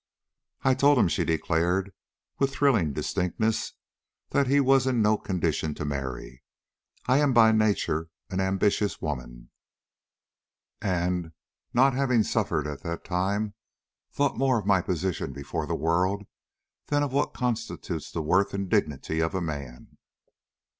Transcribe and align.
"I 0.63 0.73
told 0.73 0.97
him," 0.97 1.07
she 1.07 1.23
declared, 1.23 1.93
with 2.39 2.49
thrilling 2.51 2.91
distinctness, 2.91 3.73
"that 4.31 4.47
he 4.47 4.59
was 4.59 4.87
in 4.87 4.99
no 5.03 5.15
condition 5.15 5.75
to 5.75 5.85
marry. 5.85 6.41
I 7.05 7.19
am 7.19 7.33
by 7.33 7.51
nature 7.51 8.09
an 8.31 8.39
ambitious 8.41 8.99
woman, 8.99 9.51
and, 10.81 11.33
not 11.71 11.93
having 11.93 12.23
suffered 12.23 12.65
at 12.65 12.81
that 12.81 13.05
time, 13.05 13.53
thought 14.11 14.39
more 14.39 14.57
of 14.59 14.65
my 14.65 14.81
position 14.81 15.33
before 15.33 15.67
the 15.67 15.75
world 15.75 16.23
than 16.87 17.03
of 17.03 17.13
what 17.13 17.35
constitutes 17.35 18.09
the 18.11 18.23
worth 18.23 18.55
and 18.55 18.67
dignity 18.71 19.19
of 19.19 19.35
a 19.35 19.39
man." 19.41 19.99